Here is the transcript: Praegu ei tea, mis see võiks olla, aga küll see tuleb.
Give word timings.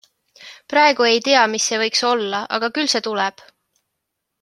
Praegu 0.73 1.05
ei 1.09 1.21
tea, 1.27 1.45
mis 1.53 1.69
see 1.71 1.81
võiks 1.85 2.03
olla, 2.15 2.43
aga 2.59 2.73
küll 2.79 2.91
see 2.95 3.07
tuleb. 3.11 3.49